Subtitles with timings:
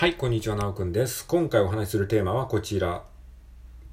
[0.00, 1.26] はい、こんにちは、なおくんです。
[1.26, 3.04] 今回お話しするテーマはこちら。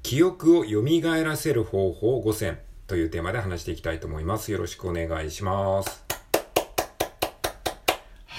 [0.02, 0.82] 記憶を蘇
[1.22, 4.50] らせる方法5選というテーマで話していきたいと思います。
[4.50, 6.07] よろしくお願いします。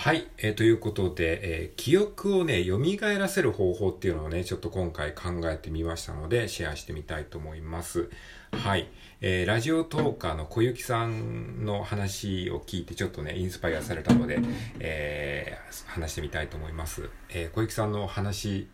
[0.01, 2.79] はい、えーということで、えー記憶をね、蘇
[3.17, 8.09] らせる方法っていうのをね、ちょっと今回考えてみましたので、シェアしてみたいと思います。
[8.53, 8.87] はい、
[9.19, 14.39] えーラジオトーカーの小雪さんの話を聞いて、ちょっとね、インスパイアされたので、
[14.79, 17.09] えー話してみたいと思います。
[17.27, 18.69] え小雪さんの話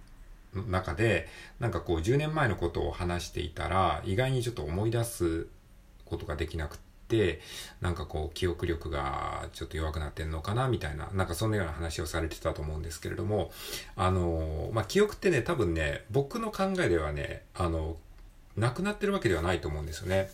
[0.54, 1.28] の中で、
[1.60, 5.48] なんかこう、10年前のことを話していたら、意外にちょっと思い出す
[6.06, 7.40] ことができなくって、
[7.82, 13.52] なんかこう、記憶力がちょっと弱くなってんのかな、みたいな、なんかそんなような話をされてたと思うんですけれども、
[13.96, 17.98] あの、まあ、記憶ってね、多分ね、僕の考えではね、あの、
[18.58, 20.32] なくなってるわけではないと思うんですよね。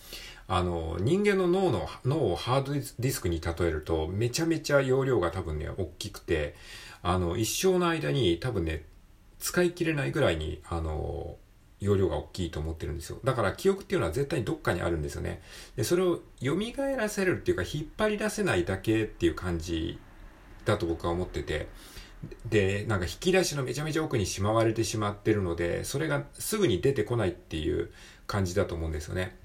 [0.47, 6.55] あの、人間の脳の、脳をハードディスクに例えると、めちゃめちゃ容量が多分ね、大きくて、
[7.03, 8.85] あの、一生の間に多分ね、
[9.39, 11.37] 使い切れないぐらいに、あの、
[11.81, 13.19] 容量が大きいと思ってるんですよ。
[13.23, 15.41] だから記憶っていうのは絶対にどっかにあるんですよね。
[15.75, 16.55] で、それを蘇
[16.95, 19.99] らせるっていうか、引っ張り出せないだけっていう感じ
[20.63, 21.67] だと僕は思ってて、
[22.45, 27.91] で、なんか引き出しのめちゃめちゃ奥にしまわれてしまってるので、それがすぐに出てこないっていう
[28.27, 29.35] 感じだと思うんですよね。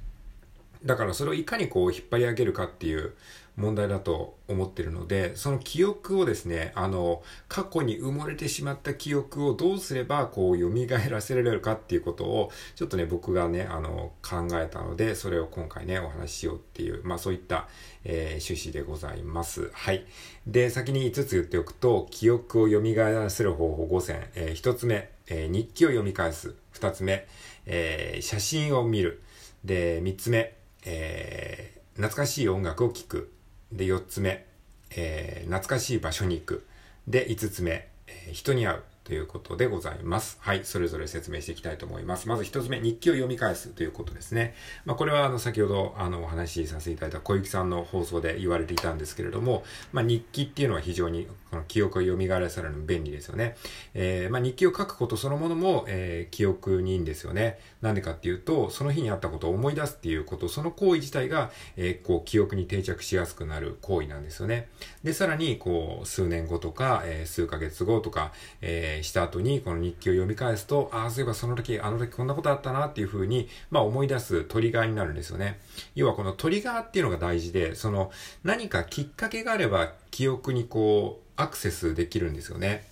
[0.85, 3.15] だからそれをいかにこう引っ張り上げるかっていう
[3.57, 10.71] 問題だと思ってるので、その記憶をですね、あの、過去に埋もれてしまった記憶をどうすればこう蘇
[11.11, 17.69] らせられるかっていうことを、ちょっとね、僕がね、あの、考えたので、それを今回ね、お話ししようっていう、まあそういった、
[18.05, 19.71] えー趣旨でございます。
[19.73, 20.05] はい。
[20.47, 24.31] で、先に5つ言っておくと、記憶を蘇らせる方法5選。
[24.35, 26.55] えー1つ目、えー日記を読み返す。
[26.75, 27.27] 2つ目、
[27.65, 29.23] えー写真を見る。
[29.65, 33.36] で、3つ目、えー懐かしい音楽を聴く。
[33.73, 34.47] で、4つ目、
[34.91, 36.67] えー懐かしい場所に行く。
[37.09, 38.83] で、5つ目、えー人に会う。
[39.07, 40.37] ということでございます。
[40.41, 40.65] はい。
[40.65, 42.27] それぞれ説明していきたいと思います。
[42.27, 44.55] まず一つ目、日記を読み返すということですね。
[44.85, 49.63] まあ、これはあの、先ほどあの、お話しさせていただいた小雪さんの放送で言われていたんですけれども、
[49.93, 53.57] まあ、日記っていうのは非常にこの記憶を蘇らせるの便利ですよね。
[53.95, 57.59] えーまあ、日記を書くことそのものも、えー記憶にいいんですよね。
[57.81, 64.69] なんでかっていうと、その日にあったことを思い出すっていうこと、その行為自体が、えーこう、記憶に定着しやすくなる行為なんですよね。
[65.05, 75.61] で、さらに、こう、数年後とか、えー数ヶ月後とか、えーした後に、この日記を読み返すと、ああ、そういえばその時、あの時こんなことあったなっていうふうに、まあ思い出すトリガーになるんですよね。
[75.95, 78.11] 要はこのトリガーっていうのが大事で、その、
[78.45, 82.87] 何かきっかけがあれば、記憶にこう、アクセスできるんですよね。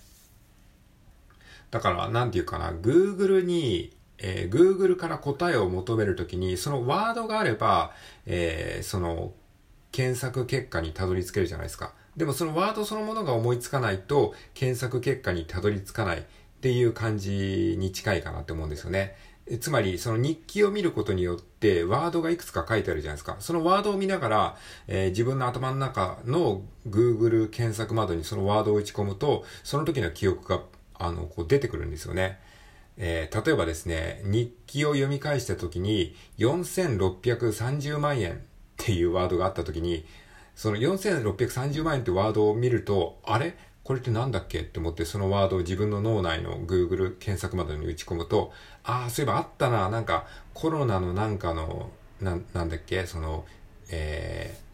[1.71, 7.91] だから、なんていうかな、Google に、えー Google から答えを求めるときに、そのワードがあれば、
[8.25, 9.33] えーその、
[9.91, 11.93] 検索結果にたどり着けるじゃないですか。
[12.17, 16.23] でもそのワードそのものが思いつかないと、検索結果にたどり着かないっ
[16.61, 19.15] ていう感じに近いかなって思うんですよね。
[19.59, 23.35] つまり、その日記を見ることによって、ワードがいくつか書いてあるじゃないですか。
[23.39, 30.61] そのワードを見ながら、えー自分の頭の中の Google 検索窓にそのワードを打ち込むと、その時の記憶が、
[30.95, 32.39] あの、こう出てくるんですよね。
[32.97, 38.37] えー例えばですね、日記を読み返した時に、4630万円っ
[38.77, 40.05] ていうワードがあった時に、
[40.55, 43.55] その4630万円ってワードを見ると、あれ？
[43.83, 44.61] これってなんだっけ？
[44.61, 48.51] って思ってそのワードを自分の脳内の Google 検索窓に打ち込むと、
[48.83, 53.05] ああ、そういえばあったな、なんかコロナのなんかの、ななんだっけ？
[53.05, 53.45] その、
[53.91, 54.65] えー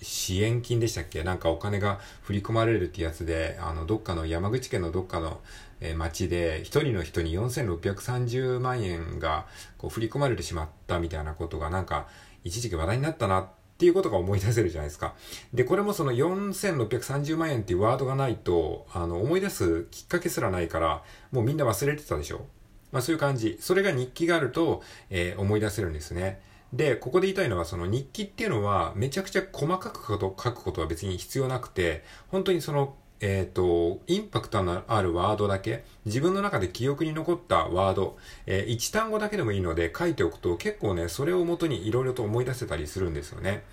[0.00, 1.24] 支援金でしたっけ？
[1.24, 5.40] なんかお金が振り込まれるってやつで、あの、どっかの山口県のどっかの、
[5.80, 12.06] えー町で、一人の人に4630万円がこう振り込まれてしまったみたいなことがなんか、
[12.44, 15.14] 一時期話題になったなっっていうことが思い出せるじゃないですか。
[15.52, 22.46] で、これもその4630万円っていうワードがないと、あの、思い出すきっかけすらないから、もうみんな忘れてたでしょ
[22.90, 23.58] まあそういう感じ。
[23.60, 26.40] それが日記があると、えー思い出せるんですね。
[26.72, 43.64] で、ここで言いたいのは、その日記っていうのは、めちゃくちゃ細かく書くことは別に必要なくて、本当にその、えっ、と、インパクトのあるワードだけ、自分の中で記憶に残ったワード、えー一単語だけでもいいので書いておくと、結構ね、それを元にいろいろと思い出せたりするんですよね。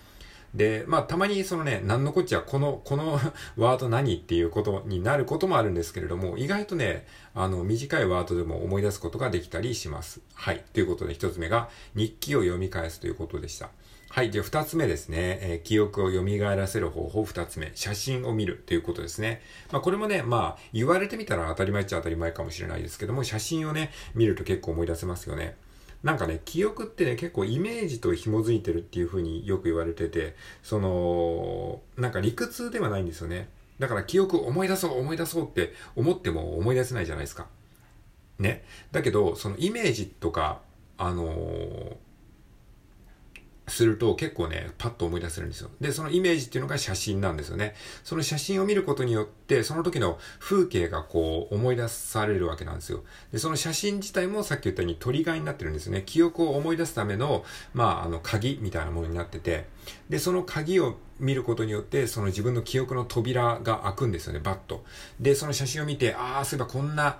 [0.53, 3.19] で、まあ、たまにそのね、なんのこっちゃ、この、この
[3.57, 10.21] ワード何っていうことになることもあるんですけれども、意外とね、あの、短いワードでも思い出すことができたりします。
[10.35, 10.63] はい。
[10.73, 13.71] ということで、一つ目が、日記を読み返すということでした。
[14.13, 14.29] はい。
[14.29, 16.23] で、二つ目ですね、えー記憶を蘇
[16.55, 19.41] らせる方法二つ目、写真を見るということですね。
[19.71, 25.55] まあ、これもね、まあ、言われてみたら当たり前っちゃ当たり前かもしれないですけども、写真をね、見ると結構思い出せますよね。
[26.03, 33.49] なんかね、記憶ってね、結構イメージと紐づいてるっていう風によく言われてて、その、なんか理屈ではないんですよね。
[33.79, 37.47] だから記憶思い出そう思い出そうって思っても思い出せないじゃないですか。
[38.37, 38.63] ね。
[38.91, 40.61] だけど、そのイメージとか、
[40.99, 42.02] あのー
[43.67, 45.69] すると結構ね、パッと思い出せるんですよ。
[45.79, 47.75] で、そのイメージっていうのが写真なんですよね。
[48.03, 53.03] その写真を見ることによって、その時の風景がこう思い出されるわけなんですよ。
[53.31, 56.03] で、その写真自体もさっき言ったようにトリガーになってるんですね。
[56.05, 59.65] 記憶を思い出すための、まあ、あの、鍵みたいなものになってて、
[60.09, 64.83] で、その鍵を見ることによって、その自分の記憶の扉が開くんですよね、バッと。
[65.19, 67.19] で、その写真を見て、ああ、そういえばこんな、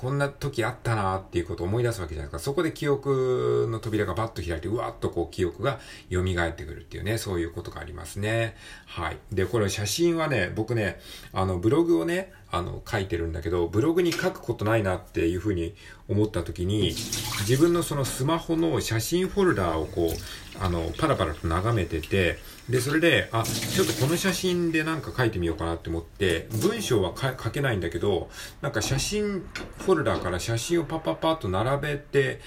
[0.00, 2.42] こんな時あったなっていうことを思い出すわけじゃないですか。
[2.42, 5.78] そこで記憶の扉がバッと開いて、うわっとこう記憶が
[6.10, 8.56] 蘇ってくるっていうね、そういうことがありますね。
[8.86, 9.18] はい。
[9.30, 10.98] で、これ写真はね、僕ね、
[11.34, 15.74] あの、ブログをね、あの、書いてるんだけど、ブログに書くことないなっていうふうに
[16.08, 16.94] 思った時に、
[17.40, 22.38] 自分のそのスマホの写真フォルダーをこう、あの、パラパラと眺めてて、
[22.70, 28.30] で、それで、あ、ちょっとこの写真でなんか書いてみようかなって思って、文章は書けないんだけど、
[28.62, 29.44] なんか写真
[29.78, 32.40] フォルダーから写真をパッパッパッと並べて、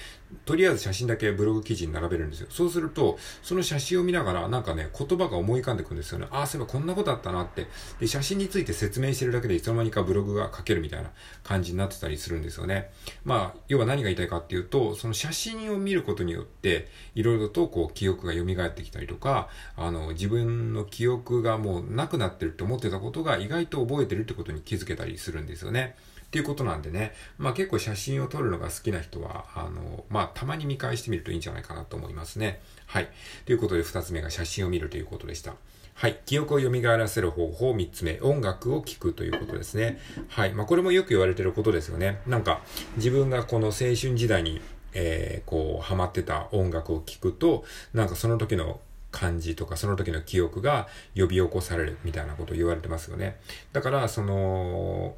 [0.45, 2.47] とりあえず写真だけブログ記事に並べるんですよ。
[2.50, 6.27] そうすると、その写真を見ながら、なんかね、言葉が思い浮かんでくるんですよね。
[6.31, 7.68] ああ、そういえばこんなことあったなって。
[8.00, 11.12] で、写真について説明してるだけでいつの間にかブログが書けるみたいな
[11.44, 12.91] 感じになってたりするんですよね。
[13.24, 25.95] まあ、要は何が言いたいかっていうと、その写真を見ることによって、いろいろとこう、記憶が蘇ってきたりとか、あの、自分の記憶がもうなくなってるって思ってたことが意外と覚えてるってことに気づけたりするんですよね。
[26.33, 32.59] っていうことなんでね、まあ結構写真を撮るのが好きな人は、あの、まあたまに見返してみるといいんじゃないかなと思いますね。
[32.88, 33.09] はい。
[33.45, 35.53] ということで二つ目が写真を見るということでした。
[35.94, 36.19] はい。
[36.25, 38.19] 記憶を蘇らせる方法、三つ目。
[38.21, 40.00] 音楽を聴くということですね。
[40.27, 40.53] はい。
[40.53, 42.19] まあ、これもよく言われてることですよね。
[42.25, 42.62] なんか、
[42.95, 44.59] 自分がこの青春時代に、
[44.94, 47.63] えー、こう、ハマってた音楽を聴くと、
[47.94, 48.81] なんかその時の
[49.12, 53.38] 感じとか、その時の記憶が呼び起こされるみたいなことを言われてますよね。
[53.71, 55.15] だから、その、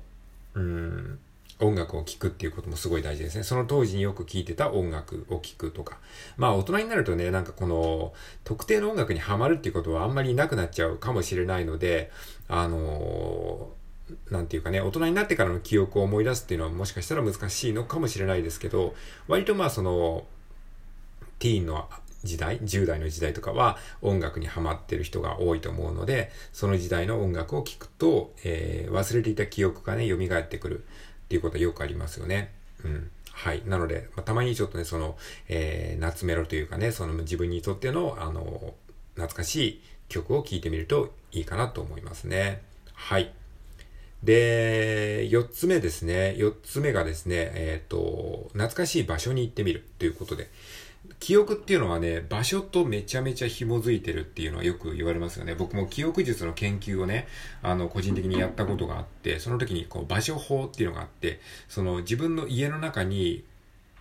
[0.56, 1.20] うん、
[1.60, 3.44] 音楽を聴くっていうこともすごい大事ですね。
[3.44, 6.00] その当時によく聴いてた音楽を聴くとか。
[6.38, 8.14] まあ大人になるとね、なんかこの
[8.44, 12.12] 特定の音楽にはまるっていうことはあんまりなくなっちゃうかもしれないので、
[12.48, 18.94] あのー、なんていうかね、大人になってからの記憶を思い出すっていうのはもしかしたら難しいのかもしれないですけど、
[19.28, 20.26] 割とまあその、
[21.40, 21.90] ティーンの
[22.26, 30.80] 時代、10代の時代とかは音楽にハマってる人が多いと思うので、その時代の音楽を聴くと、えー、忘れていた記憶がね、蘇ってくる
[31.26, 32.52] っていうことはよくありますよね。
[32.84, 33.10] うん。
[33.32, 33.64] はい。
[33.66, 35.18] なので、まあ、たまにちょっとね、その、
[35.48, 38.74] えー、夏メロというかね、その自分にとっての、あの、
[39.16, 42.62] 懐かしい曲を聴いてみるといいかなと思いますね。
[42.94, 43.34] はい。
[44.24, 46.36] で、四つ目ですね。
[46.38, 50.50] 四つ目がですね、えっ、ー、と、懐かしい場所に行ってみるということで、
[51.20, 55.56] 記憶っていうのはね、場所とめちゃめちゃ紐づいてるっていうのはよく言われますよね。
[55.56, 57.28] 僕も記憶術の研究をね、
[57.62, 63.44] あの、個人的にやったことがあって、その時にこう、場所法っていうのがあって、その自分の家の中に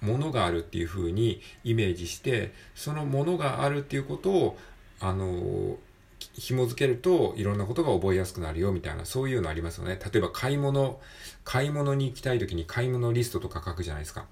[0.00, 4.58] 物があるっていう風にイメージして、その物があるっていうことを、
[5.00, 5.76] あの、
[6.32, 9.98] 紐付けるといろんなことが覚えやすくなるよみたいな、そういうのありますよね。
[10.12, 11.00] 例えば買い物、
[11.44, 14.26] 買い物に行きたい時に買い物リストとか書くじゃないですか。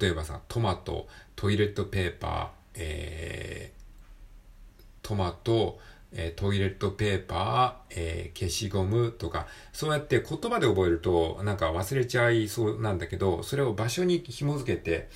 [0.00, 5.78] 例えばさ、トマト、トイレットペーパー、えー、トマト、
[6.12, 15.08] え、トイレットペーパー、えー、消しゴムとか、そうやって言葉で覚えるとなんか忘れちゃいそうなんだけど、それを場所に紐付けて、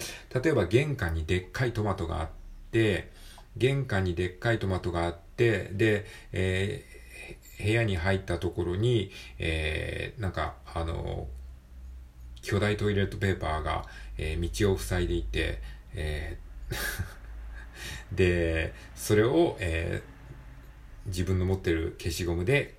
[0.42, 2.28] 例えば玄関にでっかいトマトがあっ
[2.70, 3.10] て、
[3.56, 11.28] 玄関にでっかいトマトがあって、で、えー、部屋に入ったところに、えー、なんか、あの、
[12.42, 13.86] 巨大トイレットペーパーが、
[14.18, 15.60] えー、道を塞いでいて、
[15.94, 16.44] えー
[18.12, 22.74] で、それを、えー、自分の持ってる消しゴムで、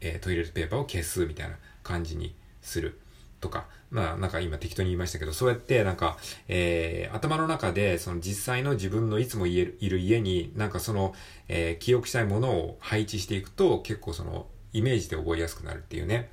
[0.00, 2.98] え、トイレットペーパーを消すみたいな感じにする。
[3.40, 6.16] とか、まあなんか今適当に言いましたけど、そうやってなんか、
[6.48, 11.14] えー、頭の中でその実際の自分のいつもいる家になんかその、
[11.48, 16.30] えー、記憶したいものを配置していくと結構そのイメージで覚えやすくなるっていうね。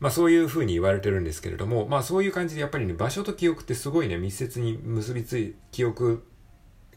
[0.00, 6.24] まあそういう風に言われてるんですけれども、まあそういう感じでやっぱりね、場所と記憶ってすごいね、密接に結びつい、記憶、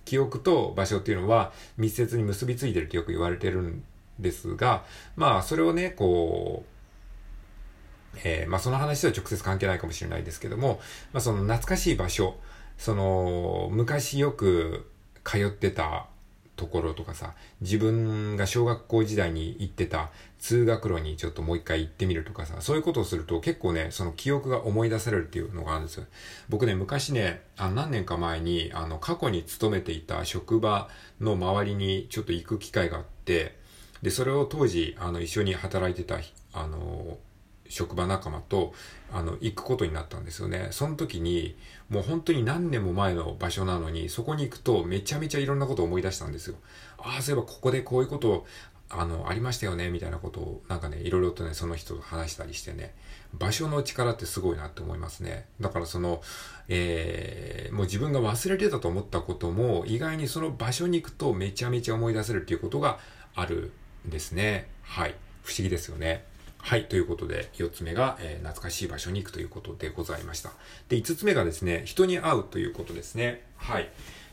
[0.05, 3.83] 記憶と場所っていうのは密接に結びついてるってよく言われてるん
[4.19, 4.85] ですが、
[5.17, 6.72] まあそれをね、こう、
[8.23, 10.79] えー、まあその話とは直接関係ないかもしれないですけども、
[11.11, 12.35] まあその懐かしい場所、
[12.77, 14.89] その昔よく
[15.23, 16.07] 通ってた
[16.55, 26.05] ところとかさ、自分が小学校時代に行ってた通学路にちょっともう一回行ってみるとかさ、そういうことをすると結構ね、その記憶が思い出されるっていうのがあるんですよ。
[26.49, 30.89] 僕ね、昔ね、あ何年か前に、あの、過去に勤めていた職場
[31.19, 33.57] の周りにちょっと行く機会があって、
[34.03, 36.19] で、それを当時、あの、一緒に働いてた
[36.53, 37.17] あの、
[37.69, 38.73] 職場仲間と、
[39.11, 40.67] あの、行くことになったんですよね。
[40.71, 41.55] その時に、
[41.89, 46.55] もう本当に何年も前の場所なのに、そこに行くとめちゃめちゃいろんなことを思い出したんですよ。
[46.97, 48.45] ああ、そういえばここでこういうこと、
[48.89, 52.93] あの、ありましたよね、みたいなことを、なんかね、いろいろとね、その人と話したりしてね、
[53.33, 55.47] 場所の力ってすごいなって思いますね。
[55.59, 56.21] だからその、
[56.67, 62.99] えー、もう自分が忘れてたと思ったことも、意外にその場所に行くとめちゃめちゃ思い出せるっていうことが
[63.35, 63.71] ある
[64.07, 64.69] んですね。
[64.83, 65.15] はい。
[65.41, 66.25] 不思議ですよね。
[66.65, 66.85] はい。
[66.85, 70.51] ということで、4つ目が、えー、懐かしい場所に行くということでございました。
[70.87, 73.43] で、5つ目がですね、人に会うということですね。
[73.57, 73.89] はい。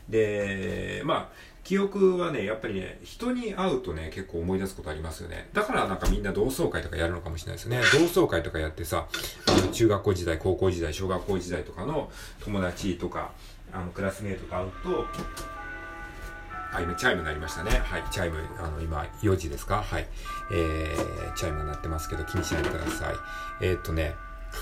[0.07, 1.29] で、まあ、
[1.65, 5.49] 記憶はね、やっぱりね、人に会うとね、結構思い出すことありますよね。
[5.51, 7.81] だからなんかみんな同窓会とかやるのかもしれないですね。
[7.93, 9.07] 同窓会とかやってさ、
[9.47, 12.09] あの中学校時代、高校時代、小学校時代とかの
[12.39, 13.33] 友達とか、
[13.73, 15.05] あの、クラスメイトと会うと、
[16.73, 17.81] あ、今、チャイムになりましたね。
[17.83, 19.83] はい、チャイム、あの、今、4時ですか？
[19.83, 20.07] はい。
[20.51, 23.15] えー、チャイムが鳴ってますけど、気にしないでください。
[23.61, 24.15] えー、っとね、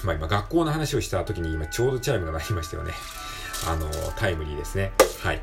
[0.04, 2.94] まあ今、学校の話をした時に今、ちょうどチャイムが鳴りましたよね。
[3.68, 4.92] あの、タイムリーですね。
[5.22, 5.40] はい。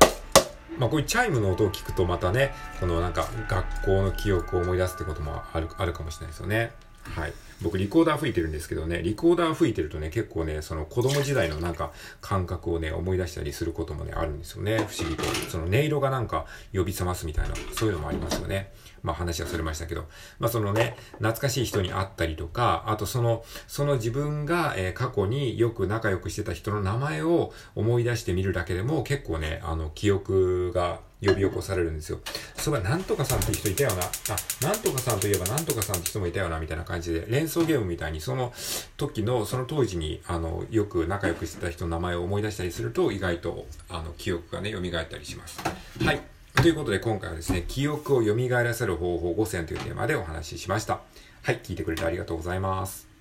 [0.77, 6.71] まあ、こういうチャイムの音を聞くとまたね、このなんか学校の記憶を思い出すってこともある、あるかもしれないですよね。
[7.15, 7.33] はい。
[7.61, 14.77] 僕、リコーダー吹いてるんですけどね、リコーダー吹いてるとね、結構ね、その子供時代のなんか感覚をね、思い出したりすることもね、あるんですよね。
[14.87, 15.23] 不思議と。
[15.49, 18.71] その音色がなんか呼び覚ますみたいな、そういうのもありますよね。
[19.01, 20.05] まあ話はそれましたけど、
[20.37, 32.19] まあそのね、懐かしい人に会ったりとか、あとその、その自分が、えー、過去によく仲良くしてた人の名前を思い出してみるだけでも結構ね、あの、記憶が呼び起こされるんですよ。
[32.55, 34.03] そういえば、なんとかさんって人いたよな。
[34.03, 38.53] あ、なんとかさんといえばなんとかさんって人もいたよな、みたいな感じで、連想ゲームみたいに、その
[38.97, 45.59] 時の、その当時に、あの、よく仲良くしてた人の名前を思い出したりすると、意外と、あの、記憶がね、蘇ったりします。
[46.03, 46.21] はい。
[46.61, 51.01] ということで、今回はですね、記憶を蘇らせる方法5選というテーマでお話ししました。
[51.43, 51.59] はい。
[51.63, 53.16] 聞いてくれてありがとうございます。